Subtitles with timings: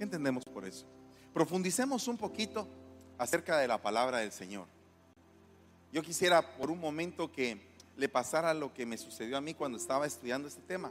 [0.00, 0.86] ¿Qué entendemos por eso?
[1.34, 2.66] Profundicemos un poquito
[3.18, 4.66] acerca de la palabra del Señor.
[5.92, 7.60] Yo quisiera por un momento que
[7.98, 10.90] le pasara lo que me sucedió a mí cuando estaba estudiando este tema.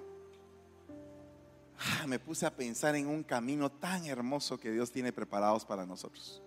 [1.79, 5.87] Ah, me puse a pensar en un camino tan hermoso que Dios tiene preparados para
[5.87, 6.43] nosotros.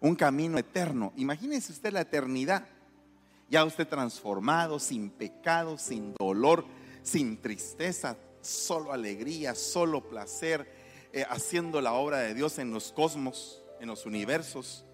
[0.00, 1.12] Un camino eterno.
[1.16, 2.66] Imagínese usted la eternidad.
[3.50, 6.64] Ya usted transformado, sin pecado, sin dolor,
[7.02, 10.79] sin tristeza, solo alegría, solo placer,
[11.12, 14.84] eh, haciendo la obra de Dios en los cosmos, en los universos,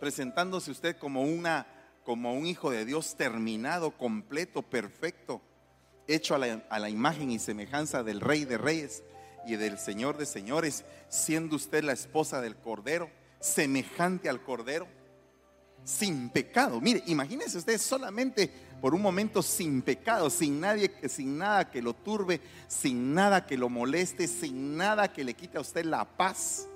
[0.00, 1.66] presentándose usted como una
[2.04, 5.42] como un hijo de Dios terminado, completo, perfecto,
[6.06, 9.02] hecho a la, a la imagen y semejanza del Rey de Reyes
[9.44, 14.86] y del Señor de Señores, siendo usted la esposa del Cordero, semejante al Cordero,
[15.82, 16.80] sin pecado.
[16.80, 21.94] Mire, imagínese usted solamente por un momento sin pecado, sin nadie, sin nada que lo
[21.94, 26.68] turbe, sin nada que lo moleste, sin nada que le quite a usted la paz.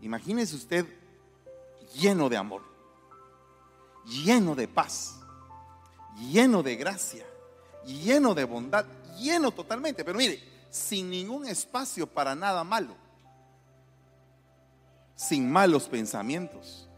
[0.00, 0.86] Imagínese usted
[1.94, 2.62] lleno de amor,
[4.06, 5.20] lleno de paz,
[6.30, 7.26] lleno de gracia,
[7.84, 8.86] lleno de bondad,
[9.18, 12.94] lleno totalmente, pero mire, sin ningún espacio para nada malo,
[15.14, 16.88] sin malos pensamientos,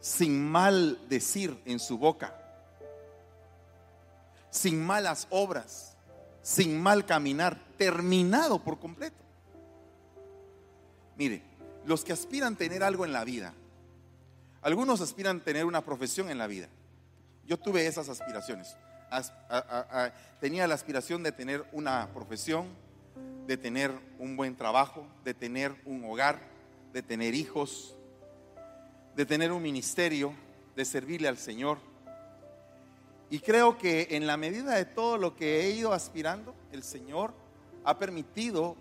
[0.00, 2.41] sin mal decir en su boca,
[4.52, 5.96] sin malas obras,
[6.42, 9.16] sin mal caminar, terminado por completo.
[11.16, 11.42] Mire,
[11.86, 13.54] los que aspiran a tener algo en la vida,
[14.60, 16.68] algunos aspiran a tener una profesión en la vida.
[17.46, 18.76] Yo tuve esas aspiraciones.
[20.38, 22.66] tenía la aspiración de tener una profesión,
[23.46, 26.38] de tener un buen trabajo, de tener un hogar,
[26.92, 27.96] de tener hijos,
[29.16, 30.34] de tener un ministerio,
[30.76, 31.78] de servirle al Señor.
[33.32, 37.32] Y creo que en la medida de todo lo que he ido aspirando, el Señor
[37.82, 38.76] ha permitido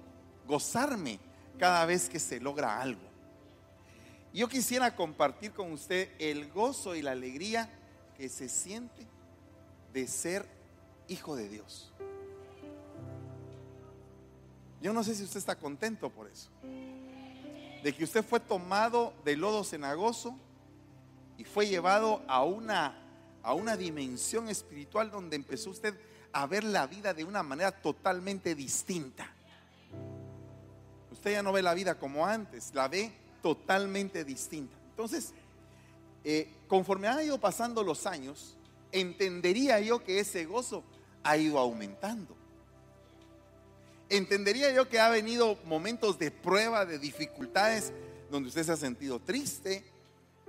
[0.45, 1.21] gozarme
[1.57, 2.99] cada vez que se logra algo.
[4.33, 7.69] Yo quisiera compartir con usted el gozo y la alegría
[8.17, 9.07] que se siente
[9.93, 10.45] de ser
[11.07, 11.93] hijo de Dios.
[14.81, 16.49] Yo no sé si usted está contento por eso.
[17.83, 20.35] De que usted fue tomado de lodo cenagoso
[21.37, 22.97] y fue llevado a una,
[23.43, 25.95] a una dimensión espiritual donde empezó usted
[26.33, 29.31] a ver la vida de una manera totalmente distinta.
[31.11, 34.75] Usted ya no ve la vida como antes, la ve totalmente distinta.
[34.89, 35.33] Entonces,
[36.23, 38.55] eh, conforme ha ido pasando los años,
[38.91, 40.83] entendería yo que ese gozo
[41.23, 42.35] ha ido aumentando.
[44.09, 47.93] Entendería yo que ha venido momentos de prueba, de dificultades,
[48.29, 49.83] donde usted se ha sentido triste,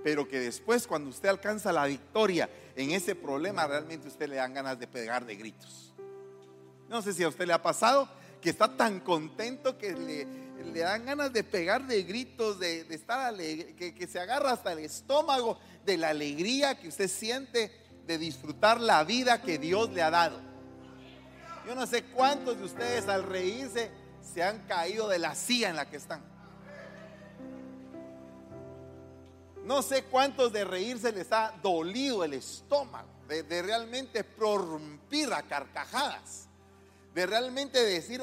[0.03, 4.53] pero que después cuando usted alcanza la victoria en ese problema, realmente usted le dan
[4.53, 5.93] ganas de pegar de gritos.
[6.89, 8.09] No sé si a usted le ha pasado
[8.41, 13.75] que está tan contento que le, dan ganas de pegar de gritos, de, estar alegre,
[13.75, 17.71] que se agarra hasta el estómago de la alegría que usted siente
[18.05, 20.39] de disfrutar la vida que Dios le ha dado.
[21.65, 23.89] Yo no sé cuántos de ustedes al reírse
[24.21, 26.32] se han caído de la silla en la que están.
[29.63, 36.47] No sé cuántos de reírse les ha dolido el estómago, de, realmente prorrumpir a carcajadas,
[37.13, 38.21] de realmente decir,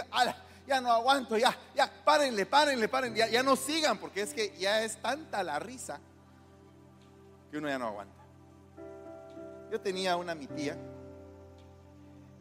[0.66, 4.82] ya no aguanto, ya, ya, párenle, párenle, párenle, ya no sigan, porque es que ya
[4.82, 5.98] es tanta la risa
[7.50, 8.14] que uno ya no aguanta.
[9.70, 10.76] Yo tenía una mi tía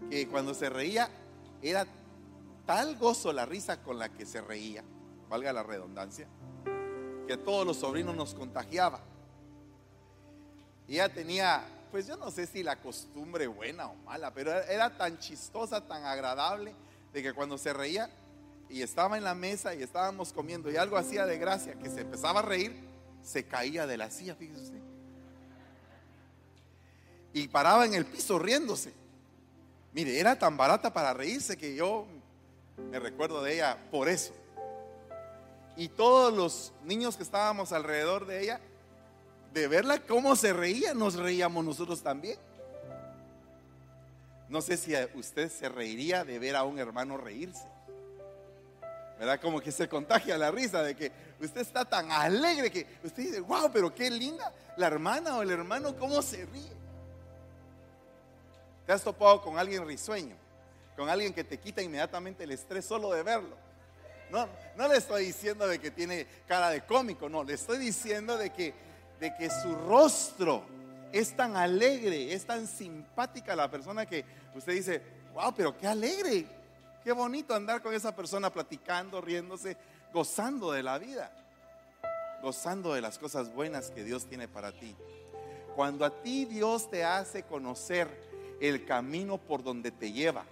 [0.10, 1.10] que cuando se reía
[1.62, 1.86] era
[2.66, 4.84] tal gozo la risa con la que se reía,
[5.30, 6.28] valga la redundancia,
[7.30, 9.00] que todos los sobrinos nos contagiaba.
[10.88, 14.98] Y ella tenía, pues yo no sé si la costumbre buena o mala, pero era
[14.98, 16.74] tan chistosa, tan agradable
[17.14, 18.10] de que cuando se reía
[18.68, 22.02] y estaba en la mesa y estábamos comiendo y algo hacía de gracia, que se
[22.02, 22.76] empezaba a reír,
[23.22, 24.82] se caía de la silla, fíjese usted.
[27.34, 28.92] Y paraba en el piso riéndose.
[29.94, 32.08] Mire, era tan barata para reírse que yo
[32.90, 34.34] me recuerdo de ella por eso.
[35.76, 38.60] Y todos los niños que estábamos alrededor de ella,
[39.54, 42.38] de verla cómo se reía, nos reíamos nosotros también.
[44.50, 47.68] No sé si usted se reiría de ver a un hermano reírse.
[49.20, 49.40] ¿Verdad?
[49.42, 51.12] Como que se contagia la risa de que
[51.42, 55.52] usted está tan alegre que usted dice, wow, pero qué linda la hermana o el
[55.52, 56.80] hermano, cómo se ríe.
[58.86, 60.36] ¿Te has topado con alguien risueño?
[60.96, 63.56] Con alguien que te quita inmediatamente el estrés solo de verlo.
[64.30, 64.48] No,
[64.78, 68.52] no le estoy diciendo de que tiene cara de cómico, no, le estoy diciendo de
[68.52, 68.74] que,
[69.20, 70.64] de que su rostro
[71.12, 74.24] es tan alegre, es tan simpática la persona que
[74.56, 75.02] usted dice,
[75.34, 76.46] wow, pero qué alegre.
[77.04, 79.78] Qué bonito andar con esa persona platicando, riéndose,
[80.14, 81.32] gozando de la vida,
[82.42, 84.96] gozando de las cosas buenas que Dios tiene para ti.
[85.76, 88.08] Cuando a ti Dios te hace conocer
[88.60, 90.44] el camino por donde te lleva,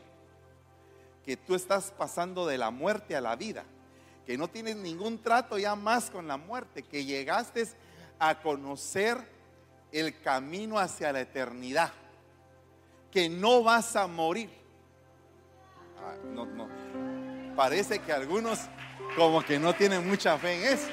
[1.27, 3.65] que tú estás pasando de la muerte a la vida,
[4.25, 7.68] que no tienes ningún trato ya más con la muerte, que llegaste
[8.18, 9.18] a conocer
[9.91, 11.91] el camino hacia la eternidad,
[13.12, 14.50] que no vas a morir.
[16.00, 16.69] Ah, no, no.
[17.57, 18.59] Parece que algunos
[19.18, 20.88] como que no tienen mucha fe en eso.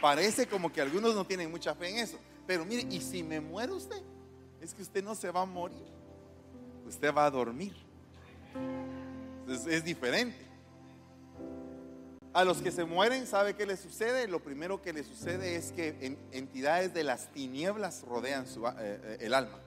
[0.00, 2.20] Parece como que algunos no tienen mucha fe en eso.
[2.46, 4.00] Pero mire, ¿y si me muere usted?
[4.60, 6.01] Es que usted no se va a morir.
[6.92, 7.72] Usted va a dormir.
[9.48, 10.36] Es, diferente.
[12.34, 14.28] A los que se mueren, ¿sabe qué les sucede?
[14.28, 19.16] Lo primero que les sucede es que entidades de las tinieblas rodean su, eh, eh,
[19.20, 19.58] el alma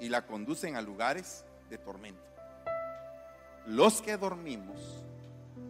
[0.00, 2.22] y la conducen a lugares de tormento.
[3.66, 4.80] Los que dormimos,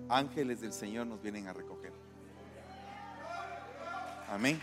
[0.08, 1.92] ángeles del Señor nos vienen a recoger.
[4.28, 4.60] Amén.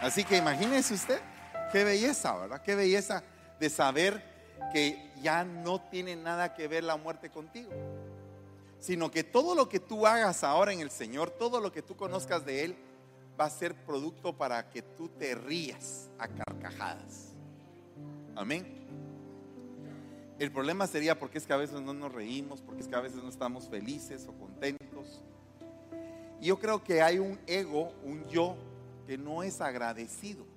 [0.00, 1.20] Así que imagínese usted,
[1.74, 2.62] qué belleza, ¿verdad?
[2.62, 3.24] Qué belleza
[3.58, 4.22] de saber
[4.72, 7.72] que ya no tiene nada que ver la muerte contigo,
[8.78, 11.96] sino que todo lo que tú hagas ahora en el Señor, todo lo que tú
[11.96, 12.76] conozcas de Él,
[13.38, 17.32] va a ser producto para que tú te rías a carcajadas.
[18.36, 18.86] Amén.
[20.38, 23.00] El problema sería porque es que a veces no nos reímos, porque es que a
[23.00, 25.24] veces no estamos felices o contentos.
[26.40, 28.54] Y yo creo que hay un ego, un yo,
[29.08, 30.53] que no es agradecido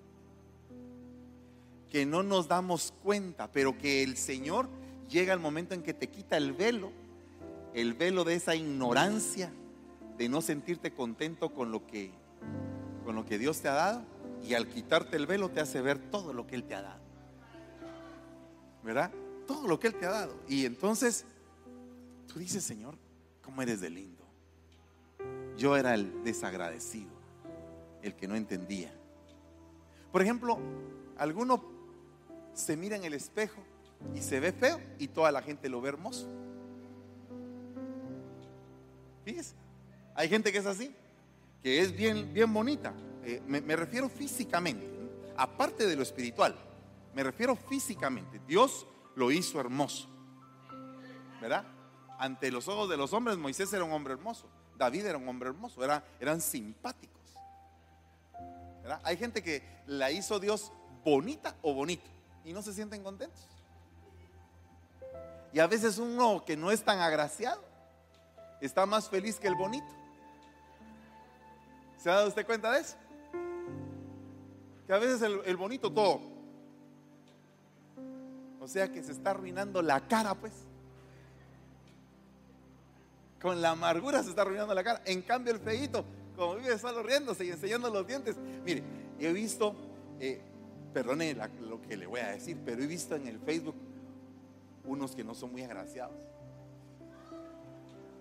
[1.89, 4.69] que no nos damos cuenta, pero que el Señor
[5.09, 6.91] llega al momento en que te quita el velo,
[7.73, 9.51] el velo de esa ignorancia,
[10.17, 12.11] de no sentirte contento con lo que
[13.05, 14.01] con lo que Dios te ha dado
[14.43, 16.99] y al quitarte el velo te hace ver todo lo que él te ha dado.
[18.83, 19.11] ¿Verdad?
[19.47, 20.35] Todo lo que él te ha dado.
[20.49, 21.23] Y entonces
[22.27, 22.97] tú dices, "Señor,
[23.41, 24.25] cómo eres de lindo."
[25.57, 27.13] Yo era el desagradecido,
[28.01, 28.93] el que no entendía.
[30.11, 30.59] Por ejemplo,
[31.17, 31.76] alguno
[32.57, 33.61] se mira en el espejo
[34.15, 36.27] y se ve feo y toda la gente lo ve hermoso.
[39.23, 39.55] Fíjese,
[40.15, 40.93] hay gente que es así,
[41.61, 42.93] que es bien, bien bonita.
[43.23, 44.89] Eh, me, refiero físicamente,
[45.35, 46.55] aparte de lo espiritual,
[47.13, 48.41] me refiero físicamente.
[48.47, 50.07] Dios lo hizo hermoso,
[51.39, 51.65] ¿verdad?
[52.17, 55.49] Ante los ojos de los hombres, Moisés era un hombre hermoso, David era un hombre
[55.49, 57.17] hermoso, era, eran simpáticos.
[58.81, 59.01] ¿verdad?
[59.03, 60.71] Hay gente que la hizo Dios
[61.03, 62.16] bonita o bonito
[62.47, 63.45] y no se sienten contentos.
[65.51, 67.61] Y a veces uno que no es tan agraciado
[68.61, 69.87] está más feliz que el bonito.
[71.97, 72.95] ¿Se ha dado usted cuenta de eso?
[74.87, 76.21] Que a veces el, bonito todo.
[78.61, 80.53] O sea que se está arruinando la cara, pues.
[83.41, 85.01] Con la amargura se está arruinando la cara.
[85.03, 86.05] En cambio, el feito,
[86.37, 88.37] como vive solo riéndose y enseñando los dientes.
[88.63, 88.83] Mire,
[89.19, 89.75] he visto
[90.21, 90.41] eh,
[90.93, 93.75] perdone lo que le voy a decir, pero he visto en el Facebook
[94.83, 96.15] unos que no son muy agraciados.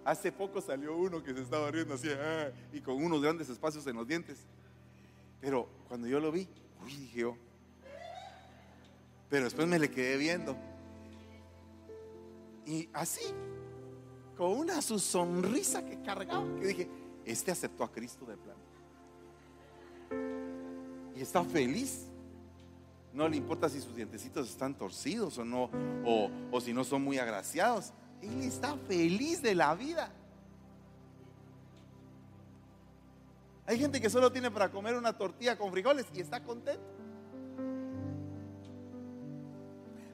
[0.05, 3.87] Hace poco salió uno que se estaba riendo así ah, y con unos grandes espacios
[3.87, 4.39] en los dientes.
[5.41, 6.49] Pero cuando yo lo vi,
[6.85, 7.37] uy, dije yo.
[9.29, 10.57] Pero después me le quedé viendo.
[12.67, 13.25] Y así,
[14.37, 16.89] con una su sonrisa que cargaba, que dije,
[17.25, 18.61] este aceptó a Cristo de plano.
[21.17, 22.07] Y está feliz.
[23.17, 25.71] No le importa si sus dientecitos están torcidos o no,
[26.05, 27.95] o, si no son muy agraciados.
[28.21, 30.13] Él está feliz de la vida.
[33.65, 36.85] Hay gente que solo tiene para comer una tortilla con frijoles y está contento.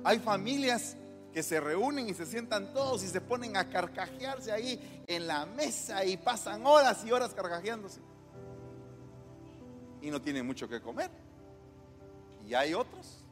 [0.04, 0.96] Hay familias
[1.32, 5.44] que se reúnen y se sientan todos y se ponen a carcajearse ahí en la
[5.44, 8.00] mesa y pasan horas y horas carcajeándose.
[10.00, 11.10] Y no tienen mucho que comer.
[12.52, 13.24] Y hay otros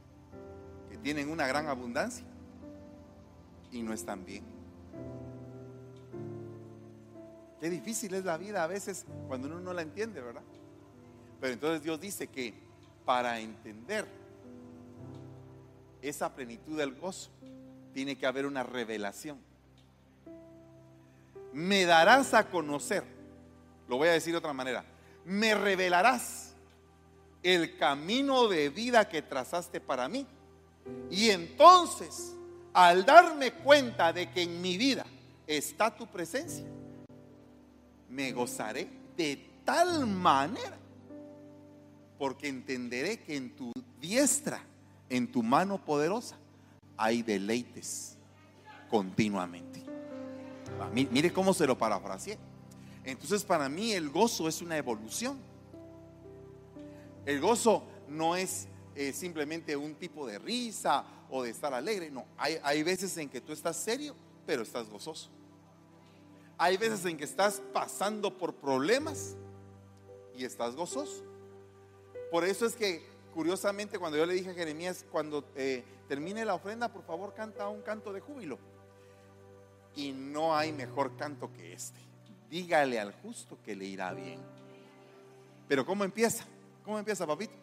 [0.88, 2.24] que tienen una gran abundancia
[3.70, 4.42] y no están bien.
[7.60, 10.40] Qué difícil es la vida a veces cuando uno no la entiende, ¿verdad?
[11.38, 12.54] Pero entonces Dios dice que
[13.04, 14.06] para entender
[16.00, 17.30] esa plenitud del gozo,
[17.92, 19.36] tiene que haber una revelación.
[21.52, 23.04] Me darás a conocer,
[23.86, 24.82] lo voy a decir de otra manera,
[25.26, 26.49] me revelarás
[27.42, 30.26] el camino de vida que trazaste para mí.
[31.10, 32.34] Y entonces,
[32.72, 35.06] al darme cuenta de que en mi vida
[35.46, 36.66] está tu presencia,
[38.08, 40.78] me gozaré de tal manera,
[42.18, 44.62] porque entenderé que en tu diestra
[45.10, 46.36] en tu mano poderosa
[46.96, 48.16] hay deleites
[48.88, 49.84] continuamente.
[50.94, 52.38] Mire cómo se lo parafraseé.
[53.04, 55.38] Entonces para mí el gozo es una evolución.
[57.26, 62.10] El gozo no es eh, simplemente un tipo de risa o de estar alegre.
[62.10, 64.14] No, hay, hay veces en que tú estás serio,
[64.46, 65.30] pero estás gozoso.
[66.58, 69.36] Hay veces en que estás pasando por problemas
[70.36, 71.24] y estás gozoso.
[72.30, 76.54] Por eso es que, curiosamente, cuando yo le dije a Jeremías, cuando eh, termine la
[76.54, 78.58] ofrenda, por favor, canta un canto de júbilo.
[79.96, 81.98] Y no hay mejor canto que este.
[82.48, 84.40] Dígale al justo que le irá bien.
[85.68, 86.44] Pero ¿cómo empieza?
[86.90, 87.54] ¿Cómo empieza, papito?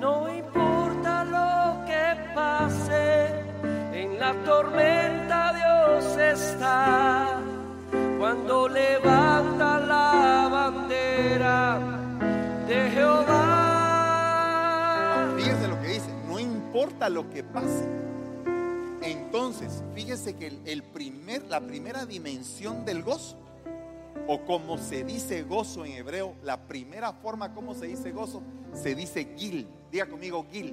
[0.00, 3.28] No importa lo que pase,
[3.92, 7.38] en la tormenta Dios está.
[8.18, 11.80] Cuando levanta la bandera
[12.66, 14.14] de Jehová.
[15.36, 18.03] Fíjese lo que dice, no importa lo que pase.
[19.34, 20.48] Entonces, fíjese que
[21.48, 23.36] la primera dimensión del gozo
[24.28, 28.44] o como se dice gozo en hebreo, la primera forma como se dice gozo,
[28.80, 29.66] se dice gil.
[29.90, 30.72] Diga conmigo gil.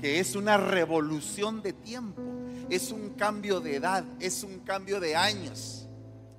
[0.00, 2.20] Que es una revolución de tiempo,
[2.68, 5.86] es un cambio de edad, es un cambio de años.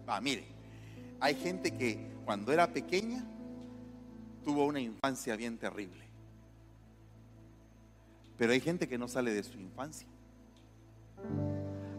[0.07, 0.43] Ah, mire,
[1.21, 3.23] hay gente que cuando era pequeña
[4.43, 6.03] tuvo una infancia bien terrible.
[8.37, 10.05] Pero hay gente que no sale de su infancia.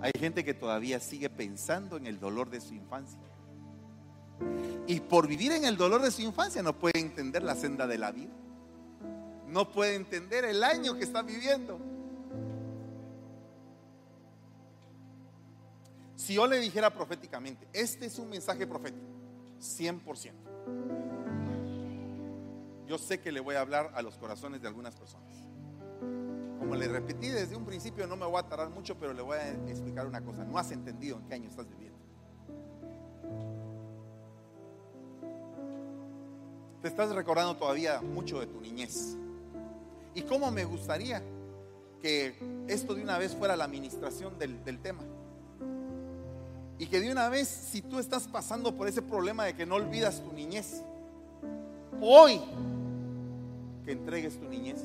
[0.00, 3.20] Hay gente que todavía sigue pensando en el dolor de su infancia.
[4.86, 7.98] Y por vivir en el dolor de su infancia no puede entender la senda de
[7.98, 8.32] la vida.
[9.46, 11.78] No puede entender el año que está viviendo.
[16.16, 19.06] Si yo le dijera proféticamente, este es un mensaje profético,
[19.60, 20.32] 100%.
[22.86, 25.41] Yo sé que le voy a hablar a los corazones de algunas personas.
[26.72, 29.36] Como le repetí desde un principio, no me voy a tardar mucho, pero le voy
[29.36, 30.42] a explicar una cosa.
[30.42, 31.98] No has entendido en qué año estás viviendo.
[36.80, 39.18] te estás recordando todavía mucho de tu niñez.
[40.14, 41.22] Y cómo me gustaría
[42.00, 45.02] que esto de una vez fuera la administración del, tema.
[46.78, 49.74] Y que de una vez, si tú estás pasando por ese problema de que no
[49.74, 50.82] olvidas tu niñez,
[52.00, 52.40] hoy
[53.84, 54.82] que entregues tu niñez.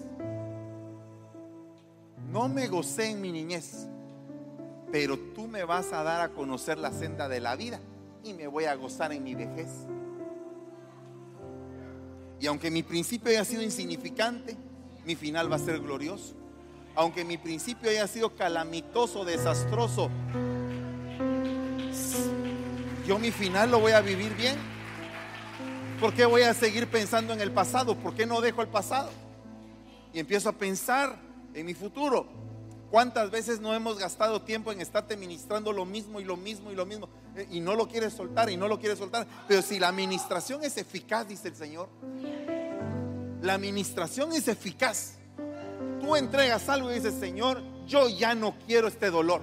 [2.27, 3.88] No me gocé en mi niñez,
[4.91, 7.79] pero tú me vas a dar a conocer la senda de la vida
[8.24, 9.69] y me voy a gozar en mi vejez.
[12.39, 14.57] Y aunque mi principio haya sido insignificante,
[15.05, 16.36] mi final va a ser glorioso.
[16.96, 20.10] Aunque mi principio haya sido calamitoso, desastroso,
[23.07, 24.57] yo mi final lo voy a vivir bien.
[26.01, 27.96] ¿Por qué voy a seguir pensando en el pasado?
[27.96, 29.10] ¿Por qué no dejo el pasado?
[30.13, 31.26] Y empiezo a pensar
[31.60, 32.28] en mi futuro.
[32.92, 36.76] ¿Cuántas veces no hemos gastado tiempo en estarte ministrando lo mismo y lo mismo y
[36.76, 37.10] lo mismo?
[37.36, 39.28] Eh, y no lo quieres soltar y no lo quieres soltar.
[39.48, 41.90] Pero si la administración es eficaz, dice el Señor,
[43.42, 45.16] la administración es eficaz.
[46.00, 49.42] Tú entregas algo y dices, Señor, yo ya no quiero este dolor.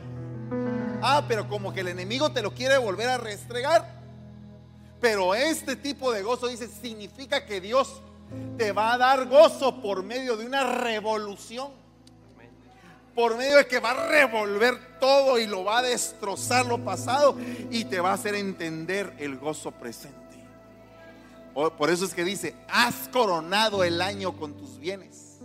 [1.02, 4.02] Ah, pero como que el enemigo te lo quiere volver a restregar.
[5.00, 8.00] Pero este tipo de gozo, dice, significa que Dios
[8.56, 11.83] te va a dar gozo por medio de una revolución
[13.14, 17.36] por medio de que va a revolver todo y lo va a destrozar lo pasado
[17.70, 20.18] y te va a hacer entender el gozo presente.
[21.54, 25.38] Por eso es que dice, has coronado el año con tus bienes.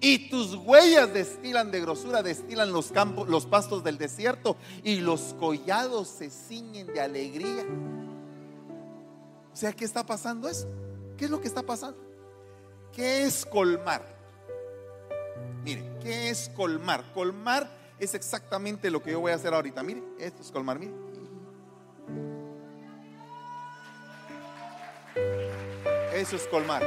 [0.00, 5.34] Y tus huellas destilan de grosura, destilan los campos, los pastos del desierto y los
[5.40, 7.64] collados se ciñen de alegría.
[9.52, 10.68] O sea, ¿qué está pasando eso?
[11.16, 11.98] ¿Qué es lo que está pasando?
[12.92, 14.15] ¿Qué es colmar?
[15.66, 17.02] Mire, ¿qué es colmar?
[17.12, 17.68] Colmar
[17.98, 19.82] es exactamente lo que yo voy a hacer ahorita.
[19.82, 20.92] Mire, esto es colmar, mire.
[26.14, 26.84] Eso es colmar.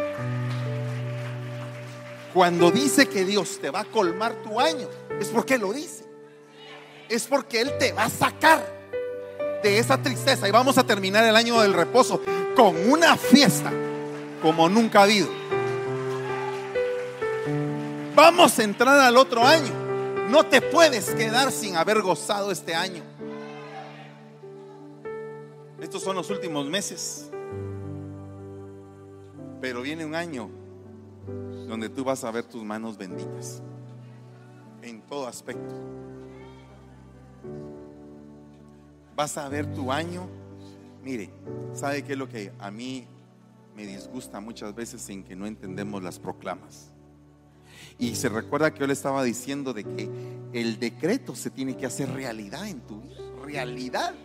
[2.33, 4.87] Cuando dice que Dios te va a colmar tu año,
[5.19, 6.05] es porque lo dice.
[7.09, 8.65] Es porque Él te va a sacar
[9.61, 10.47] de esa tristeza.
[10.47, 12.21] Y vamos a terminar el año del reposo
[12.55, 13.73] con una fiesta
[14.41, 15.38] como nunca ha habido.
[18.21, 19.71] Vamos a entrar al otro año.
[20.29, 23.01] No te puedes quedar sin haber gozado este año.
[25.79, 27.31] Estos son los últimos meses.
[29.61, 30.49] Pero viene un año
[31.65, 33.61] donde tú vas a ver tus manos benditas
[34.81, 35.73] en todo aspecto.
[39.15, 40.27] Vas a ver tu año.
[41.01, 41.29] Mire,
[41.71, 43.07] ¿sabe qué es lo que a mí
[43.77, 46.91] me disgusta muchas veces en que no entendemos las proclamas.
[47.99, 50.09] Y se recuerda que yo le estaba diciendo de que
[50.53, 53.19] el decreto se tiene que hacer realidad en tu vida.
[53.43, 54.15] Realidad.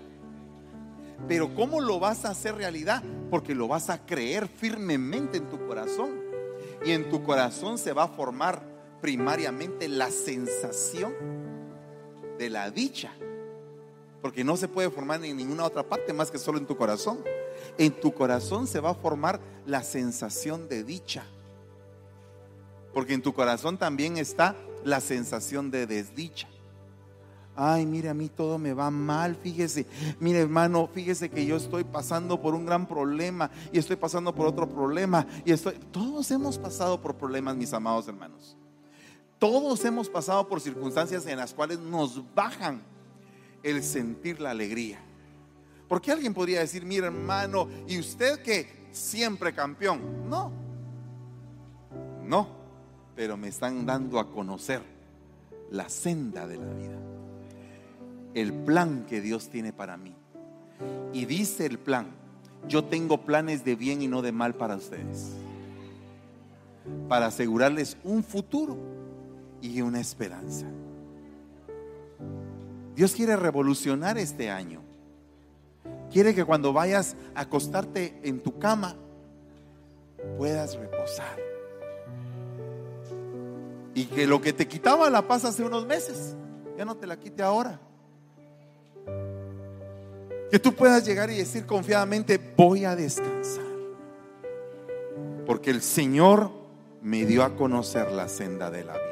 [1.27, 3.03] Pero ¿cómo lo vas a hacer realidad?
[3.31, 6.23] Porque lo vas a creer firmemente en tu corazón.
[6.85, 8.63] Y en tu corazón se va a formar
[9.01, 11.13] primariamente la sensación
[12.39, 13.13] de la dicha.
[14.23, 17.25] Porque no se puede formar en ninguna otra parte más que solo en tu corazón.
[17.77, 21.25] En tu corazón se va a formar la sensación de dicha.
[22.95, 26.49] Porque en tu corazón también está la sensación de desdicha.
[27.57, 29.87] Ay, mire, a mí todo me va mal, fíjese.
[30.19, 34.47] Mire, hermano, fíjese que yo estoy pasando por un gran problema y estoy pasando por
[34.47, 35.55] otro problema y
[35.93, 38.57] todos hemos pasado por problemas, mis amados hermanos.
[39.39, 42.83] Todos hemos pasado por circunstancias en las cuales nos bajan
[43.63, 44.99] el sentir la alegría.
[45.89, 50.29] Porque alguien podría decir, mire, hermano, ¿y usted que siempre campeón?
[50.29, 50.51] No.
[52.25, 52.49] No,
[53.15, 54.83] pero me están dando a conocer
[55.71, 57.05] la senda de la vida
[58.35, 60.15] el plan que Dios tiene para mí.
[61.13, 62.09] Y dice el plan,
[62.69, 65.31] yo tengo planes de bien y no de mal para ustedes.
[67.09, 68.77] Para asegurarles un futuro
[69.63, 70.67] y una esperanza.
[72.97, 74.83] Dios quiere revolucionar este año.
[76.13, 78.97] Quiere que cuando vayas a acostarte en tu cama
[80.39, 81.54] puedas reposar.
[83.95, 86.35] Y que lo que te quitaba la paz hace unos meses,
[86.77, 87.81] ya no te la quite ahora.
[90.51, 93.65] Que tú puedas llegar y decir confiadamente, voy a descansar.
[95.47, 96.51] Porque el Señor
[97.03, 99.05] me dio a conocer la senda de la vida.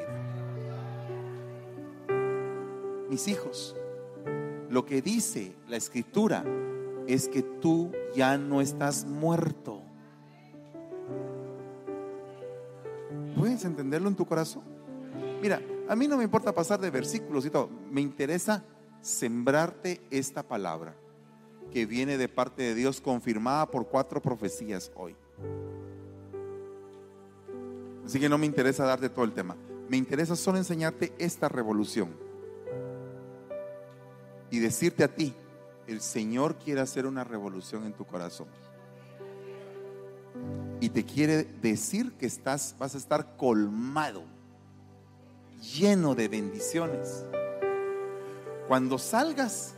[3.08, 3.76] Mis hijos,
[4.70, 6.44] lo que dice la escritura
[7.06, 9.81] es que tú ya no estás muerto.
[13.36, 14.62] ¿Puedes entenderlo en tu corazón?
[15.40, 17.68] Mira, a mí no me importa pasar de versículos y todo.
[17.90, 18.64] Me interesa
[19.00, 20.94] sembrarte esta palabra
[21.72, 25.16] que viene de parte de Dios confirmada por cuatro profecías hoy.
[28.04, 29.56] Así que no me interesa darte todo el tema.
[29.88, 32.10] Me interesa solo enseñarte esta revolución.
[34.50, 35.34] Y decirte a ti,
[35.86, 38.48] el Señor quiere hacer una revolución en tu corazón.
[40.82, 44.24] Y te quiere decir que estás, vas a estar colmado,
[45.76, 47.24] lleno de bendiciones.
[48.66, 49.74] Cuando salgas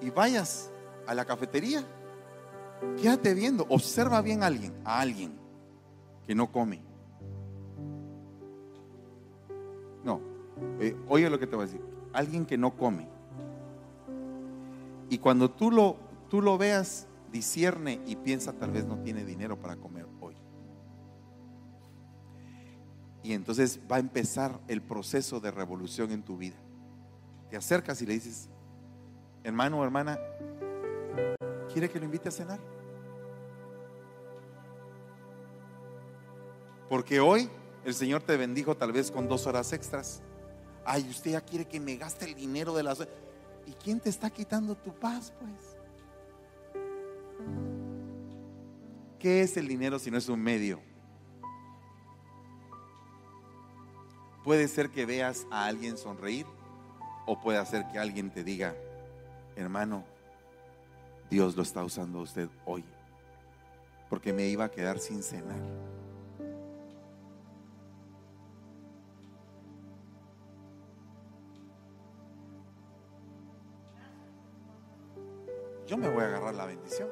[0.00, 0.68] y vayas
[1.06, 1.84] a la cafetería,
[3.00, 5.32] quédate viendo, observa bien a alguien, a alguien
[6.26, 6.82] que no come.
[10.02, 10.20] No,
[10.80, 13.06] eh, oye lo que te voy a decir, alguien que no come.
[15.08, 19.56] Y cuando tú lo, tú lo veas, discierne y piensa tal vez no tiene dinero
[19.56, 19.99] para comer
[23.22, 26.56] Y entonces va a empezar el proceso de revolución en tu vida.
[27.50, 28.48] Te acercas y le dices,
[29.44, 30.18] hermano o hermana,
[31.72, 32.58] ¿Quiere que lo invite a cenar?
[36.88, 37.48] Porque hoy
[37.84, 40.20] el Señor te bendijo tal vez con dos horas extras.
[40.84, 43.06] Ay, usted ya quiere que me gaste el dinero de las...
[43.66, 45.76] ¿Y quién te está quitando tu paz, pues?
[49.20, 50.80] ¿Qué es el dinero si no es un medio?
[54.50, 56.44] Puede ser que veas a alguien sonreír
[57.24, 58.74] o puede ser que alguien te diga,
[59.54, 60.02] hermano,
[61.30, 62.84] Dios lo está usando a usted hoy.
[64.08, 65.60] Porque me iba a quedar sin cenar.
[75.86, 77.08] Yo me voy a agarrar la bendición.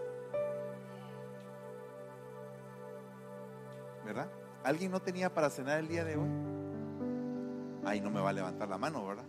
[4.04, 4.28] ¿Verdad?
[4.64, 6.57] ¿Alguien no tenía para cenar el día de hoy?
[7.88, 9.24] Ahí no me va a levantar la mano, ¿verdad?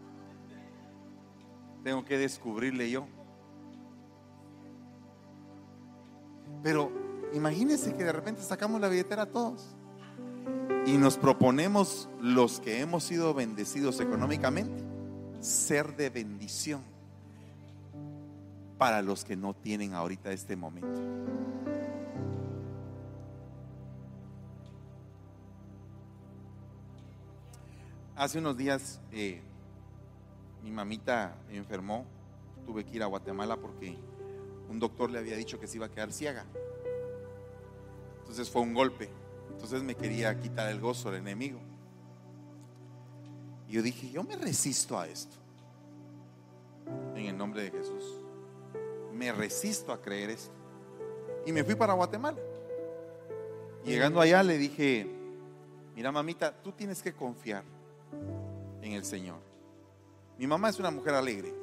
[1.84, 3.08] Tengo que descubrirle yo.
[6.62, 6.92] Pero
[7.34, 9.76] imagínense que de repente sacamos la billetera a todos
[10.86, 14.84] y nos proponemos los que hemos sido bendecidos económicamente
[15.40, 16.82] ser de bendición
[18.78, 21.02] para los que no tienen ahorita este momento.
[28.20, 29.40] Hace unos días eh,
[30.62, 32.06] mi mamita enfermó,
[32.66, 33.96] tuve que ir a Guatemala porque
[34.70, 36.44] un doctor le había dicho que se iba a quedar ciega.
[38.20, 39.10] Entonces fue un golpe.
[39.54, 41.62] Entonces me quería quitar el gozo del enemigo.
[43.70, 45.38] Y yo dije, yo me resisto a esto.
[47.16, 48.04] En el nombre de Jesús.
[49.14, 50.52] Me resisto a creer esto.
[51.46, 52.38] Y me fui para Guatemala.
[53.86, 55.08] Llegando allá le dije,
[55.96, 57.79] mira mamita, tú tienes que confiar
[58.82, 59.40] en el Señor.
[60.38, 61.54] Mi mamá es una mujer alegre,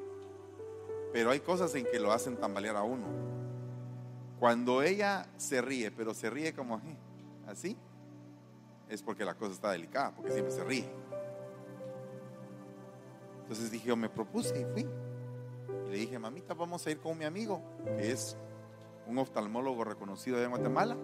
[1.13, 3.07] pero hay cosas en que lo hacen tambalear a uno.
[4.39, 6.81] Cuando ella se ríe, pero se ríe como
[7.47, 7.77] así,
[8.89, 10.89] es porque la cosa está delicada, porque siempre se ríe.
[13.43, 14.87] Entonces dije, yo me propuse y fui.
[15.87, 17.63] Y le dije, mamita, vamos a ir con mi amigo,
[17.97, 18.37] que es
[19.07, 20.97] un oftalmólogo reconocido de Guatemala.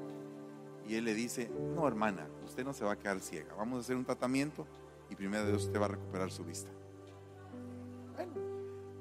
[0.87, 3.81] Y él le dice, no hermana, usted no se va a quedar ciega, vamos a
[3.81, 4.67] hacer un tratamiento
[5.13, 6.71] y primero Dios usted va a recuperar su vista.
[8.15, 8.33] Bueno,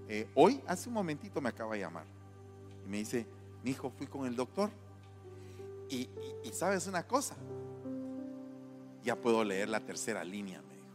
[0.09, 2.03] eh, hoy, hace un momentito me acaba de llamar
[2.85, 3.25] y me dice,
[3.63, 4.69] mi hijo, fui con el doctor
[5.89, 6.09] y,
[6.51, 7.35] sabes una cosa,
[9.03, 10.87] ya puedo leer la tercera línea, me dijo.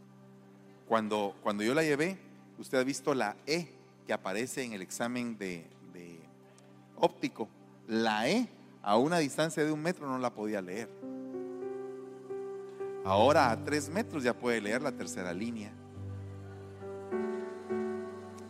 [0.87, 2.17] Cuando, cuando yo la llevé,
[2.59, 3.73] usted ha visto la E
[4.05, 5.65] que aparece en el examen de
[6.95, 7.47] óptico.
[7.87, 8.47] La E
[8.83, 10.89] a una distancia de un metro no la podía leer.
[13.07, 15.71] Ahora a tres metros ya puede leer la tercera línea.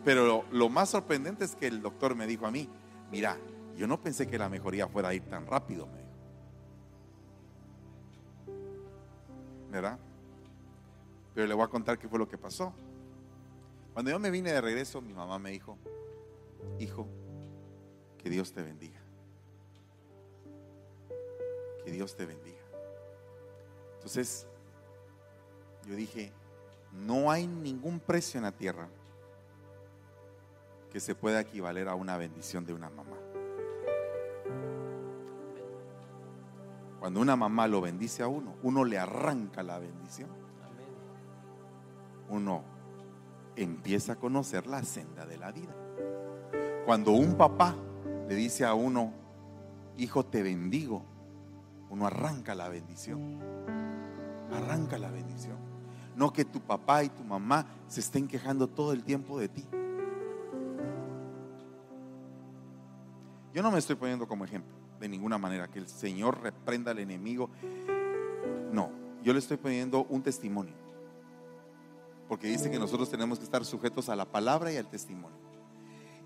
[0.04, 2.68] Pero lo, más sorprendente es que el doctor me dijo a mí,
[3.12, 3.38] mira,
[3.76, 6.10] yo no pensé que la mejoría fuera a ir tan rápido, me dijo.
[9.70, 10.00] ¿Verdad?
[11.36, 12.74] Pero le voy a contar qué fue lo que pasó.
[13.94, 15.78] Cuando yo me vine de regreso, mi mamá me dijo,
[16.80, 17.08] hijo,
[18.18, 19.02] que Dios te bendiga.
[21.86, 22.67] Que Dios te bendiga.
[24.08, 24.48] Entonces,
[25.86, 26.32] yo dije,
[26.94, 28.88] no hay ningún precio en la tierra
[30.90, 33.18] que se pueda equivaler a una bendición de una mamá.
[37.02, 40.30] Cuando una mamá lo bendice a uno, uno le arranca la bendición.
[42.30, 42.64] Uno
[43.58, 45.76] empieza a conocer la senda de la vida.
[46.86, 47.76] Cuando un papá
[48.30, 49.12] le dice a uno,
[49.98, 51.04] hijo, te bendigo,
[51.90, 53.77] uno arranca la bendición.
[54.52, 55.58] Arranca la bendición.
[56.16, 59.66] No que tu papá y tu mamá se estén quejando todo el tiempo de ti.
[63.54, 67.00] Yo no me estoy poniendo como ejemplo de ninguna manera, que el Señor reprenda al
[67.00, 67.50] enemigo.
[68.72, 68.90] No,
[69.24, 70.74] yo le estoy poniendo un testimonio
[72.28, 75.38] porque dice que nosotros tenemos que estar sujetos a la palabra y al testimonio.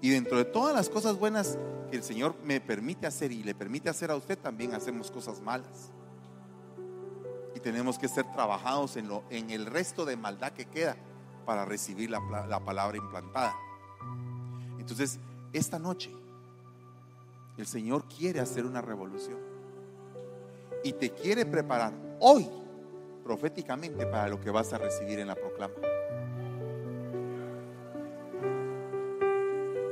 [0.02, 1.60] Y dentro de todas las cosas buenas
[1.92, 5.42] que el Señor me permite hacer y le permite hacer a usted, también hacemos cosas
[5.42, 5.92] malas.
[7.64, 10.96] Tenemos que ser trabajados en, lo, en el resto de maldad que queda
[11.46, 13.56] para recibir la, la palabra implantada.
[14.80, 15.20] Entonces,
[15.54, 16.12] esta noche,
[17.58, 19.38] el Señor quiere hacer una revolución.
[20.84, 22.50] Y te quiere preparar hoy
[23.24, 25.76] proféticamente para lo que vas a recibir en la proclama.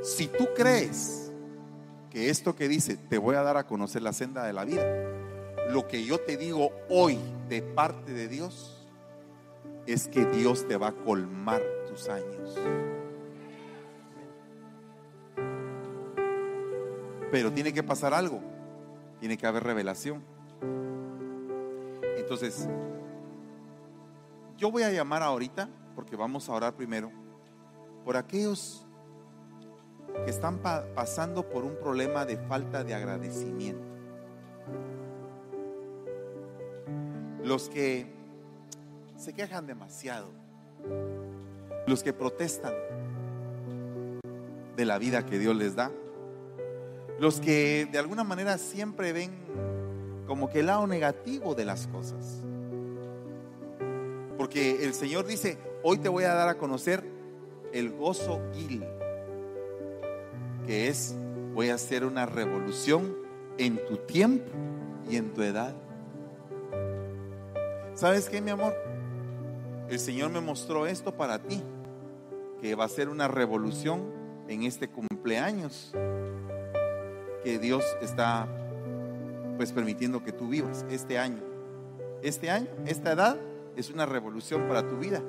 [0.02, 1.30] Si tú crees
[2.10, 4.82] que esto que dice, te voy a dar a conocer la senda de la vida,
[5.68, 7.18] lo que yo te digo hoy
[7.48, 8.76] de parte de Dios
[9.86, 12.56] es que Dios te va a colmar tus años.
[17.30, 18.40] Pero tiene que pasar algo,
[19.20, 20.22] tiene que haber revelación.
[22.16, 22.68] Entonces,
[24.56, 27.10] yo voy a llamar ahorita, porque vamos a orar primero,
[28.04, 28.86] por aquellos
[30.24, 33.90] que están pasando por un problema de falta de agradecimiento.
[37.50, 38.06] Los que
[39.16, 40.28] se quejan demasiado.
[41.84, 42.72] Los que protestan
[44.76, 45.90] de la vida que Dios les da.
[47.18, 49.32] Los que de alguna manera siempre ven
[50.28, 52.40] como que el lado negativo de las cosas.
[54.38, 57.02] Porque el Señor dice, hoy te voy a dar a conocer
[57.72, 58.84] el gozo Gil
[60.68, 61.16] que es,
[61.52, 63.12] voy a hacer una revolución
[63.58, 64.52] en tu tiempo
[65.10, 65.74] y en tu edad.
[68.00, 68.74] ¿Sabes qué, mi amor?
[69.90, 71.62] El Señor me mostró esto para ti,
[72.62, 74.10] que va a ser una revolución
[74.48, 75.92] en este cumpleaños
[77.44, 78.48] que Dios está
[79.58, 81.42] pues permitiendo que tú vivas este año.
[82.22, 83.36] Este año, esta edad
[83.76, 85.22] es una revolución para tu vida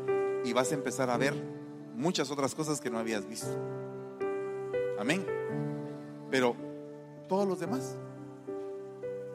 [0.45, 1.33] y vas a empezar a ver
[1.93, 3.51] muchas otras cosas que no habías visto.
[4.97, 5.25] Amén.
[6.29, 6.55] Pero
[7.27, 7.97] todos los demás,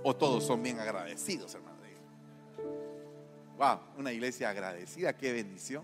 [0.03, 1.66] o todos son bien agradecidos, hermano.
[3.57, 5.83] Wow, una iglesia agradecida, qué bendición.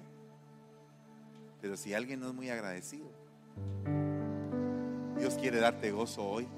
[1.60, 3.10] Pero si alguien no es muy agradecido,
[5.18, 6.48] Dios quiere darte gozo hoy.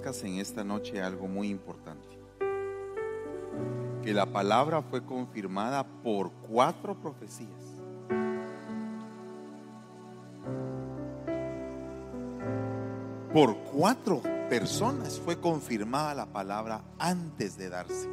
[0.00, 2.08] En esta noche algo muy importante.
[4.02, 7.50] Que la palabra fue confirmada por cuatro profecías.
[13.34, 18.08] Por cuatro personas fue confirmada la palabra antes de darse.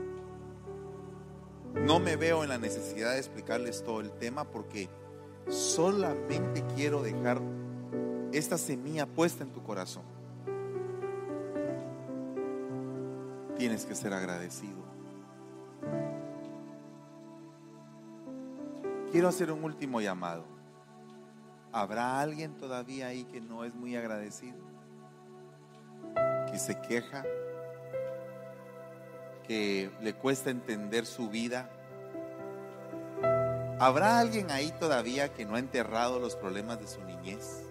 [1.74, 4.90] No me veo en la necesidad de explicarles todo el tema porque
[5.48, 7.42] solamente quiero dejar
[8.34, 10.19] esta semilla puesta en tu corazón.
[13.60, 14.86] Tienes que ser agradecido.
[19.12, 20.46] Quiero hacer un último llamado.
[21.74, 24.58] ¿Habrá alguien todavía ahí que no es muy agradecido?
[26.50, 27.26] Que se queja,
[29.46, 31.70] que le cuesta entender su vida.
[33.78, 37.69] ¿Habrá alguien ahí todavía que no ha enterrado los problemas de su niñez?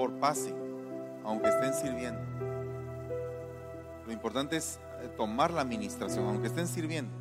[0.00, 0.54] Favor, pasen.
[1.24, 2.20] Aunque estén sirviendo.
[4.06, 7.12] Lo importante es eh, tomar la administración, aunque estén sirviendo.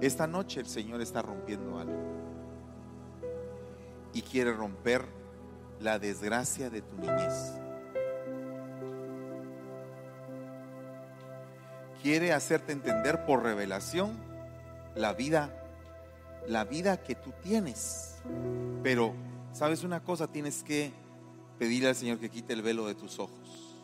[0.00, 1.96] Esta noche el Señor está rompiendo algo.
[4.12, 5.04] Y quiere romper
[5.80, 7.52] la desgracia de tu niñez.
[12.02, 14.18] Quiere hacerte entender por revelación
[14.96, 15.61] la vida,
[16.46, 18.16] la vida que tú tienes.
[18.82, 19.14] Pero,
[19.52, 20.26] ¿sabes una cosa?
[20.28, 20.92] Tienes que
[21.58, 23.76] pedirle al Señor que quite el velo de tus ojos.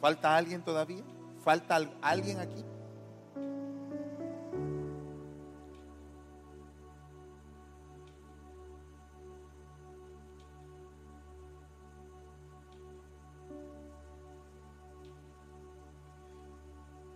[0.00, 1.02] ¿Falta alguien todavía?
[1.42, 2.64] ¿Falta al- alguien aquí?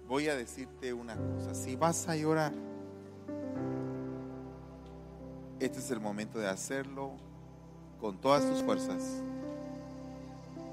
[0.07, 1.55] Voy a decirte una cosa.
[1.55, 2.53] Si vas a llorar,
[5.69, 7.13] este es el momento de hacerlo
[8.01, 9.23] con todas tus fuerzas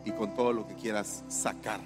[0.06, 1.82] y con todo lo que quieras sacar.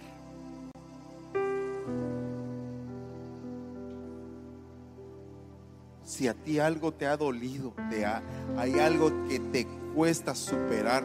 [6.04, 8.22] Si a ti algo te ha dolido, te ha-
[8.58, 11.04] hay algo que te cuesta superar,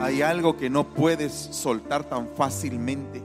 [0.00, 3.22] hay algo que no puedes soltar tan fácilmente.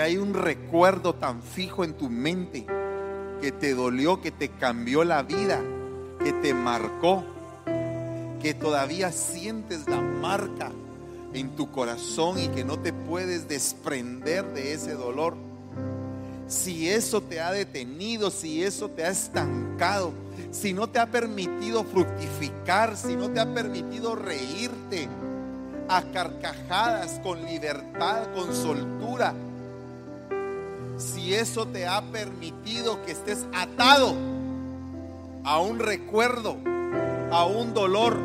[0.00, 2.66] Hay un recuerdo tan fijo en tu mente
[3.40, 5.60] que te dolió, que te cambió la vida,
[6.22, 7.24] que te marcó,
[8.42, 10.70] que todavía sientes la marca
[11.32, 15.36] en tu corazón y que no te puedes desprender de ese dolor.
[16.46, 20.12] Si eso te ha detenido, si eso te ha estancado,
[20.50, 25.08] si no te ha permitido fructificar, si no te ha permitido reírte
[25.88, 29.34] a carcajadas, con libertad, con soltura,
[31.28, 34.14] si eso te ha permitido que estés atado
[35.44, 36.56] a un recuerdo,
[37.30, 38.16] a un dolor,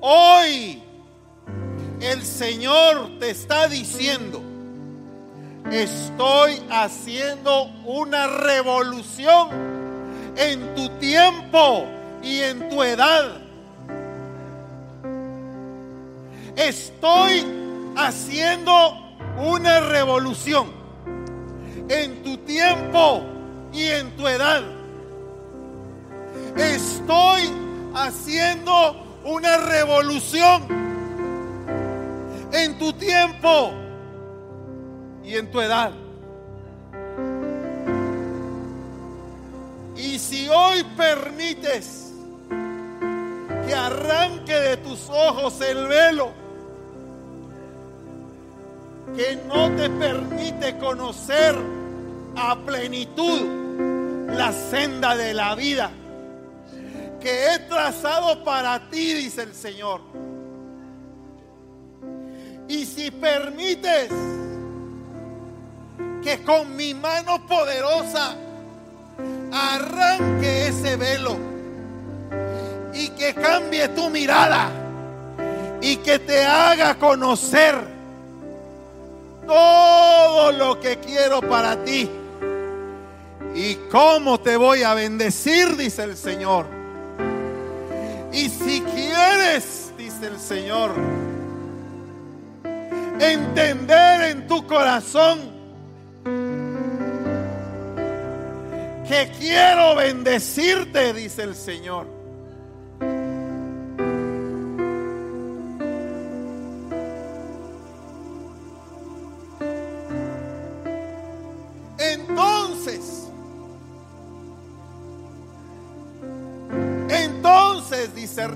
[0.00, 0.82] hoy
[2.00, 4.42] el Señor te está diciendo,
[5.70, 9.50] estoy haciendo una revolución
[10.34, 11.86] en tu tiempo
[12.24, 13.40] y en tu edad.
[16.56, 17.46] Estoy
[17.96, 18.98] haciendo
[19.38, 20.79] una revolución
[21.90, 23.22] en tu tiempo
[23.72, 24.62] y en tu edad.
[26.56, 27.50] Estoy
[27.94, 30.62] haciendo una revolución
[32.52, 33.72] en tu tiempo
[35.24, 35.90] y en tu edad.
[39.96, 42.12] Y si hoy permites
[43.66, 46.30] que arranque de tus ojos el velo
[49.16, 51.79] que no te permite conocer
[52.36, 55.90] a plenitud la senda de la vida
[57.20, 60.00] que he trazado para ti, dice el Señor.
[62.68, 64.10] Y si permites
[66.22, 68.36] que con mi mano poderosa
[69.52, 71.36] arranque ese velo
[72.94, 74.70] y que cambie tu mirada
[75.82, 77.74] y que te haga conocer
[79.46, 82.08] todo lo que quiero para ti
[83.54, 86.66] y cómo te voy a bendecir, dice el Señor.
[88.32, 90.92] Y si quieres, dice el Señor,
[93.18, 95.50] entender en tu corazón
[99.08, 102.19] que quiero bendecirte, dice el Señor.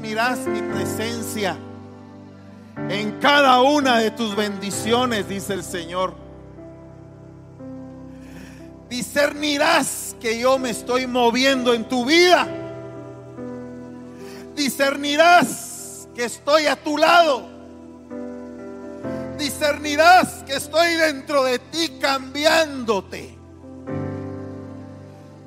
[0.05, 1.57] Discernirás mi presencia
[2.91, 6.15] en cada una de tus bendiciones, dice el Señor.
[8.91, 12.47] Discernirás que yo me estoy moviendo en tu vida.
[14.55, 17.49] Discernirás que estoy a tu lado.
[19.39, 23.39] Discernirás que estoy dentro de ti cambiándote.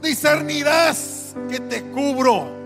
[0.02, 2.57] Discernirás que te cubro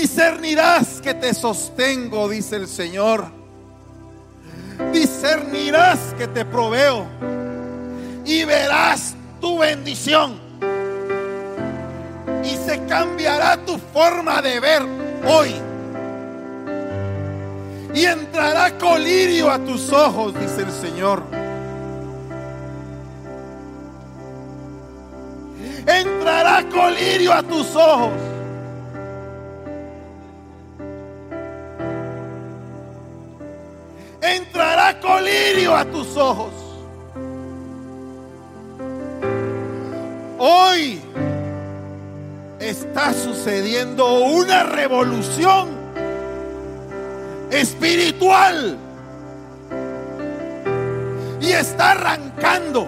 [0.00, 3.24] Discernirás que te sostengo, dice el Señor.
[4.92, 7.06] Discernirás que te proveo.
[8.26, 10.38] Y verás tu bendición.
[12.44, 14.82] Y se cambiará tu forma de ver
[15.26, 15.54] hoy.
[17.94, 21.22] Y entrará colirio a tus ojos, dice el Señor.
[25.86, 28.35] Entrará colirio a tus ojos.
[35.18, 36.52] A tus ojos.
[40.38, 41.00] Hoy
[42.60, 45.68] está sucediendo una revolución
[47.50, 48.76] espiritual
[51.40, 52.86] y está arrancando.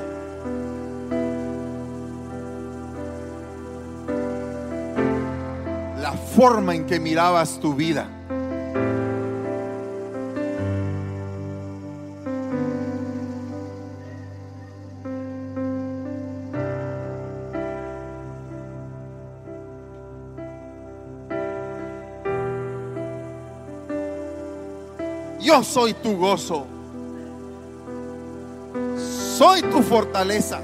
[6.01, 8.18] La forma en que mirabas tu vida.
[25.49, 26.67] Yo soy tu gozo.
[29.39, 30.61] Soy tu fortaleza.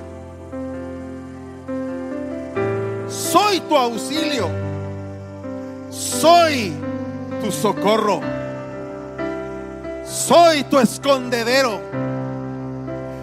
[3.09, 4.51] Soy tu auxilio.
[5.89, 6.75] Soy
[7.41, 8.21] tu socorro.
[10.05, 11.81] Soy tu escondedero.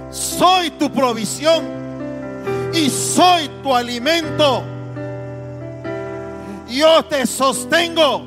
[0.09, 1.63] Soy tu provisión.
[2.73, 4.63] Y soy tu alimento.
[6.67, 8.23] Yo te sostengo.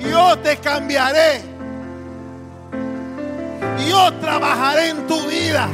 [0.00, 1.49] Yo te cambiaré
[3.88, 5.68] yo trabajaré en tu vida.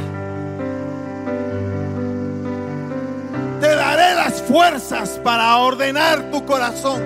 [3.59, 7.01] Te daré las fuerzas para ordenar tu corazón.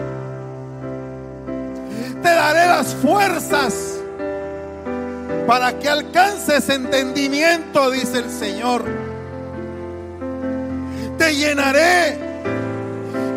[2.22, 4.00] Te daré las fuerzas
[5.48, 8.84] para que alcances entendimiento, dice el Señor.
[11.18, 12.18] Te llenaré,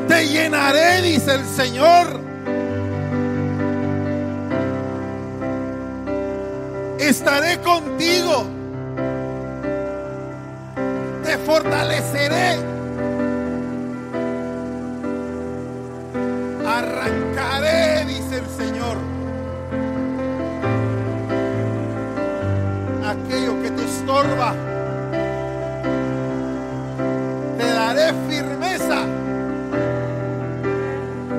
[0.09, 2.24] te llenaré, dice el Señor
[6.99, 8.47] estaré contigo.
[11.25, 12.59] Te fortaleceré.
[16.67, 18.97] Arrancaré, dice el Señor.
[23.07, 24.55] Aquello que te estorba.
[27.59, 29.05] Te daré firmeza.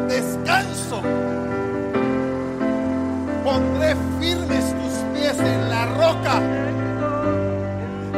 [0.07, 1.01] Descanso.
[3.43, 3.95] Pondré
[4.25, 4.54] la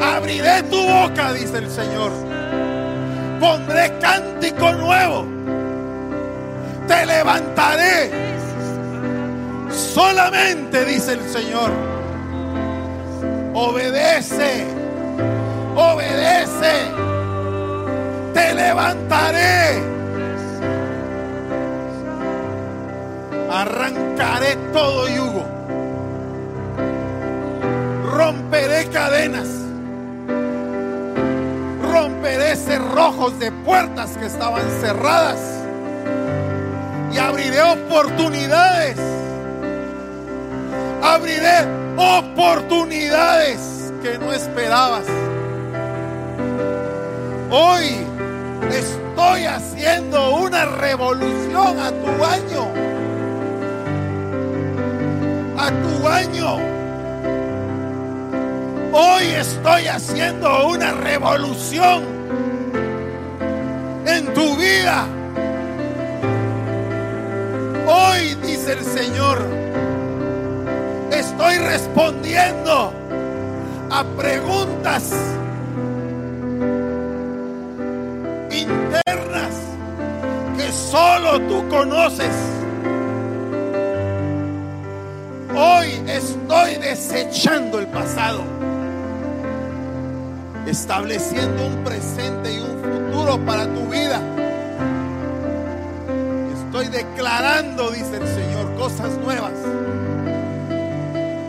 [0.02, 2.12] Abriré tu boca, dice el Señor.
[3.40, 5.26] Pondré cántico nuevo.
[6.88, 8.12] Te levantaré.
[9.72, 11.72] Solamente, dice el Señor.
[13.54, 14.66] Obedece,
[15.76, 16.74] obedece.
[18.34, 19.82] Te levantaré.
[23.50, 25.46] Arrancaré todo yugo.
[28.78, 29.48] Romperé cadenas.
[31.92, 35.40] Romperé cerrojos de puertas que estaban cerradas.
[37.12, 38.98] Y abriré oportunidades.
[41.02, 41.66] Abriré
[41.98, 45.06] oportunidades que no esperabas.
[47.50, 48.06] Hoy
[48.70, 52.68] estoy haciendo una revolución a tu año.
[55.58, 56.77] A tu año.
[59.00, 62.04] Hoy estoy haciendo una revolución
[64.08, 65.06] en tu vida.
[67.86, 69.38] Hoy, dice el Señor,
[71.12, 72.92] estoy respondiendo
[73.92, 75.14] a preguntas
[78.50, 79.54] internas
[80.58, 82.36] que solo tú conoces.
[85.56, 88.57] Hoy estoy desechando el pasado,
[90.68, 94.22] estableciendo un presente y un futuro para tu vida.
[96.66, 99.54] Estoy declarando, dice el Señor, cosas nuevas.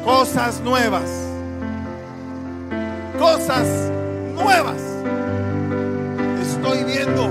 [0.04, 1.10] Cosas nuevas.
[3.18, 3.66] Cosas
[4.34, 4.80] nuevas.
[6.40, 7.28] Estoy viendo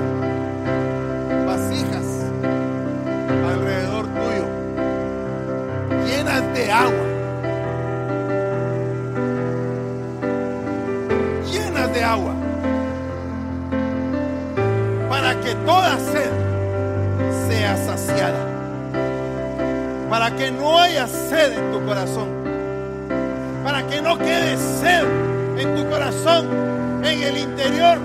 [15.68, 16.32] toda sed
[17.50, 18.40] sea saciada.
[20.10, 22.30] Para que no haya sed en tu corazón.
[23.66, 25.04] Para que no quede sed
[25.58, 26.48] en tu corazón,
[27.04, 27.98] en el interior.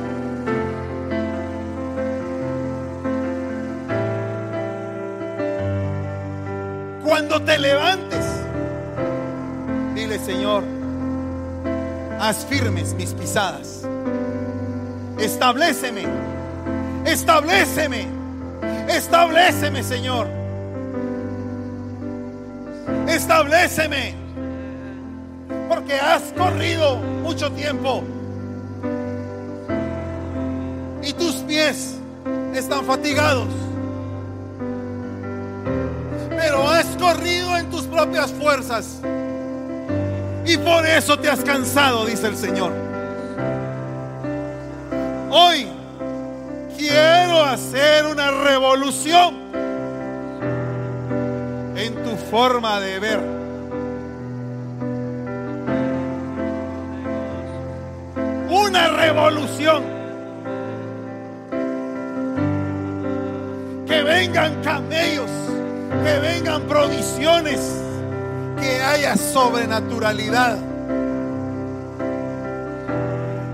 [7.05, 8.27] Cuando te levantes,
[9.95, 10.65] dile Señor,
[12.19, 13.87] haz firmes mis pisadas.
[15.21, 16.32] Estableceme,
[17.13, 18.07] estableceme,
[18.89, 20.27] estableceme Señor.
[23.07, 24.15] Estableceme.
[25.69, 28.03] Porque has corrido mucho tiempo.
[31.03, 31.97] Y tus pies
[32.55, 33.49] están fatigados.
[36.31, 39.01] Pero has corrido en tus propias fuerzas.
[40.45, 42.73] Y por eso te has cansado, dice el Señor.
[45.31, 45.72] Hoy
[47.53, 49.35] hacer una revolución
[51.77, 53.21] en tu forma de ver.
[58.49, 59.83] Una revolución.
[63.87, 65.31] Que vengan camellos,
[66.05, 67.61] que vengan provisiones,
[68.59, 70.57] que haya sobrenaturalidad.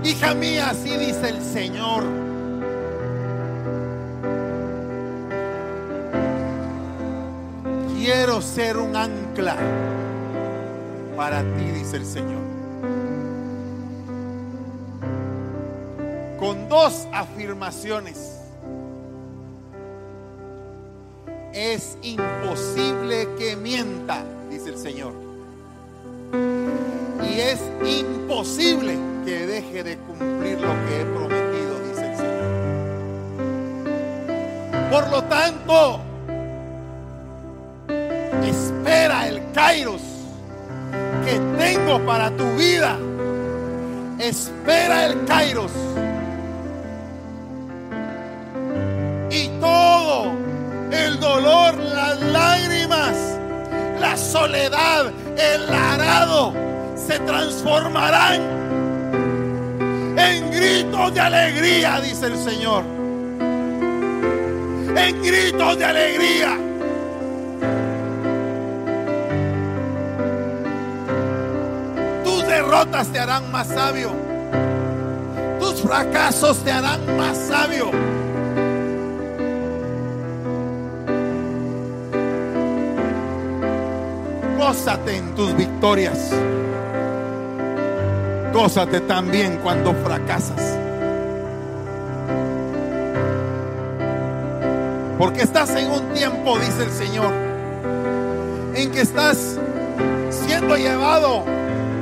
[0.05, 2.28] Hija mía, así dice el Señor.
[8.11, 9.55] Quiero ser un ancla
[11.15, 12.41] para ti, dice el Señor.
[16.39, 18.39] Con dos afirmaciones.
[21.53, 25.13] Es imposible que mienta, dice el Señor.
[27.31, 32.49] Y es imposible que deje de cumplir lo que he prometido, dice el Señor.
[34.89, 36.08] Por lo tanto,
[39.69, 42.97] Que tengo para tu vida.
[44.17, 45.71] Espera el Kairos.
[49.29, 50.31] Y todo
[50.91, 53.15] el dolor, las lágrimas,
[53.99, 56.55] la soledad, el arado
[56.95, 58.41] se transformarán
[60.17, 62.83] en gritos de alegría, dice el Señor.
[64.95, 66.68] En gritos de alegría.
[72.69, 74.11] Derrotas te harán más sabio.
[75.59, 77.89] Tus fracasos te harán más sabio.
[84.57, 86.31] Gózate en tus victorias.
[88.53, 90.77] Gózate también cuando fracasas.
[95.17, 97.33] Porque estás en un tiempo, dice el Señor,
[98.75, 99.57] en que estás
[100.29, 101.43] siendo llevado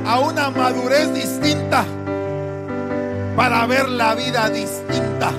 [0.08, 1.84] a una madurez distinta
[3.36, 5.30] para ver la vida distinta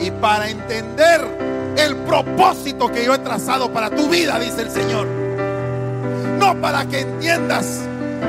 [0.00, 1.20] y para entender
[1.76, 5.06] el propósito que yo he trazado para tu vida, dice el Señor.
[6.38, 7.80] No para que entiendas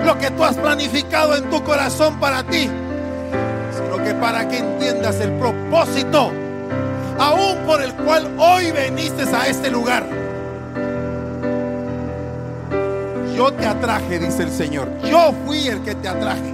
[0.06, 2.70] lo que tú has planificado en tu corazón para ti,
[3.74, 6.30] sino que para que entiendas el propósito,
[7.18, 10.19] aún por el cual hoy veniste a este lugar.
[13.40, 14.90] Yo te atraje, dice el Señor.
[15.02, 16.54] Yo fui el que te atraje.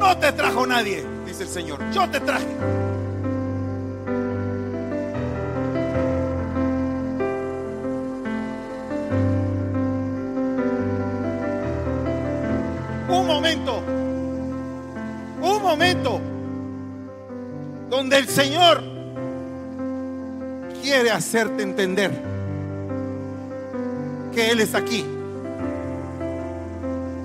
[0.00, 1.78] No te trajo nadie, dice el Señor.
[1.92, 2.44] Yo te traje.
[13.08, 13.80] Un momento,
[15.40, 16.20] un momento
[17.88, 19.01] donde el Señor
[20.82, 22.10] quiere hacerte entender
[24.34, 25.06] que Él está aquí,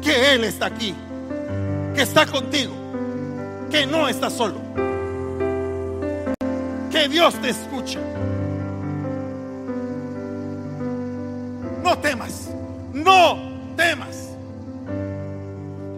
[0.02, 0.94] que Él está aquí,
[1.96, 2.74] que está contigo,
[3.72, 4.62] que no estás solo,
[6.92, 8.00] que Dios te escucha.
[11.84, 12.50] No temas,
[12.94, 13.40] no
[13.76, 14.30] temas,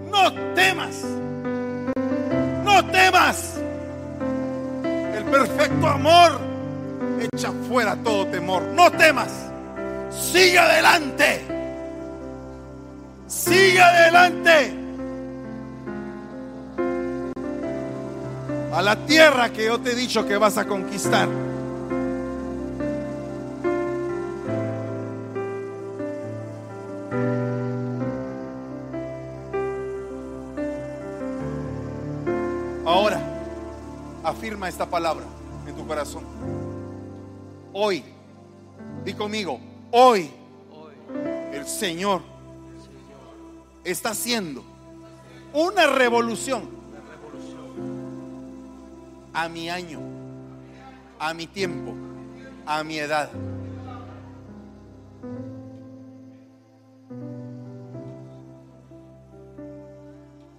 [0.10, 1.04] no temas,
[2.64, 3.56] no temas.
[5.16, 6.49] El perfecto amor
[7.26, 8.64] echa fuera todo temor.
[8.64, 9.32] No temas.
[10.10, 11.42] Sigue adelante.
[13.28, 14.74] Sigue adelante.
[18.74, 21.28] A la tierra que yo te he dicho que vas a conquistar.
[32.86, 33.22] Ahora,
[34.24, 35.26] afirma esta palabra
[35.68, 36.39] en tu corazón.
[37.82, 38.04] Hoy,
[39.06, 39.58] di conmigo,
[39.92, 40.30] hoy
[41.54, 42.22] el Señor
[43.86, 44.66] está haciendo
[45.54, 46.68] una revolución
[49.32, 50.02] a mi año,
[51.20, 51.94] a mi tiempo,
[52.66, 53.32] a mi edad.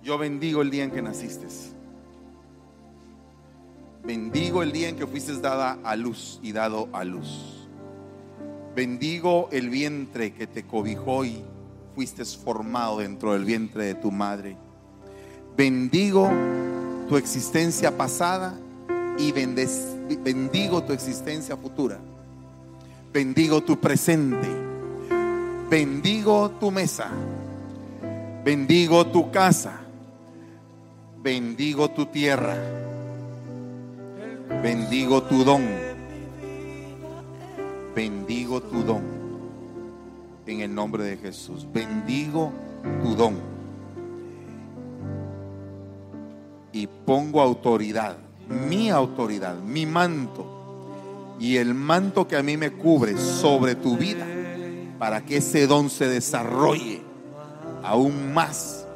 [0.03, 1.49] Yo bendigo el día en que naciste.
[4.11, 7.69] Bendigo el día en que fuiste dada a luz y dado a luz.
[8.75, 11.45] Bendigo el vientre que te cobijó y
[11.95, 14.57] fuiste formado dentro del vientre de tu madre.
[15.57, 16.29] Bendigo
[17.09, 18.59] tu existencia pasada
[19.17, 22.01] y bendigo tu existencia futura.
[23.13, 24.49] Bendigo tu presente.
[25.71, 27.13] Bendigo tu mesa.
[28.45, 29.83] Bendigo tu casa.
[31.23, 32.57] Bendigo tu tierra.
[34.63, 35.63] Bendigo tu don.
[37.95, 39.03] Bendigo tu don.
[40.47, 41.67] En el nombre de Jesús.
[41.73, 42.53] Bendigo
[43.03, 43.37] tu don.
[46.73, 48.19] Y pongo autoridad.
[48.49, 49.59] Mi autoridad.
[49.61, 50.45] Mi manto.
[51.41, 54.27] Y el manto que a mí me cubre sobre tu vida.
[54.99, 57.01] Para que ese don se desarrolle
[57.83, 58.87] aún más.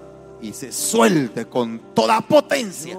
[0.43, 2.99] Y se suelte con toda potencia.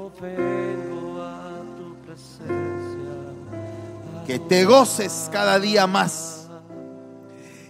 [4.26, 6.47] Que te goces cada día más,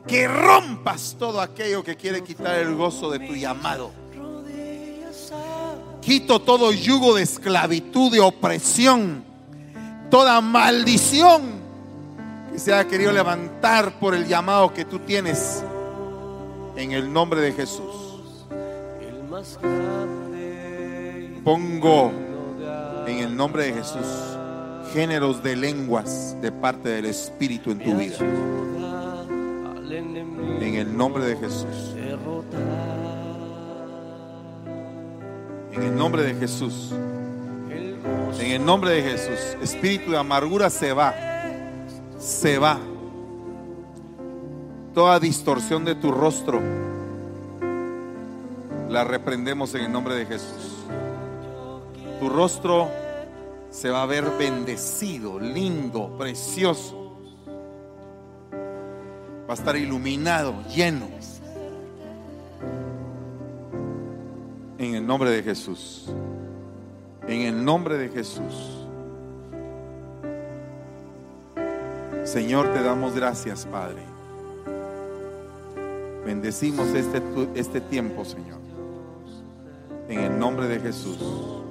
[0.08, 3.92] que rompas todo aquello que quiere quitar el gozo de tu llamado.
[6.02, 9.24] Quito todo yugo de esclavitud, de opresión,
[10.10, 11.42] toda maldición
[12.52, 15.64] que se haya querido levantar por el llamado que tú tienes
[16.76, 18.46] en el nombre de Jesús.
[21.44, 22.12] Pongo
[23.08, 24.35] en el nombre de Jesús
[24.96, 28.16] géneros de lenguas de parte del Espíritu en tu vida.
[30.62, 31.94] En el nombre de Jesús.
[35.74, 36.94] En el nombre de Jesús.
[38.40, 39.58] En el nombre de Jesús.
[39.62, 41.14] Espíritu de amargura se va.
[42.18, 42.80] Se va.
[44.94, 46.62] Toda distorsión de tu rostro
[48.90, 50.86] la reprendemos en el nombre de Jesús.
[52.22, 52.90] Tu rostro
[53.76, 57.18] se va a ver bendecido, lindo, precioso.
[59.48, 61.08] Va a estar iluminado, lleno.
[64.78, 66.10] En el nombre de Jesús.
[67.28, 68.88] En el nombre de Jesús.
[72.24, 74.04] Señor, te damos gracias, Padre.
[76.26, 77.22] Bendecimos este,
[77.56, 78.60] este tiempo, Señor.
[80.08, 81.65] En el nombre de Jesús.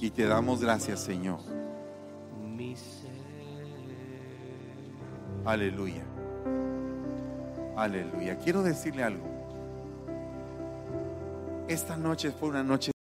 [0.00, 1.38] Y te damos gracias, Señor.
[5.44, 6.04] Aleluya.
[7.76, 8.36] Aleluya.
[8.38, 9.24] Quiero decirle algo.
[11.68, 12.90] Esta noche fue una noche